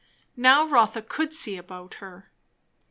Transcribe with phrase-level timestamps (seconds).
[0.35, 2.31] Now Rotha could see about her.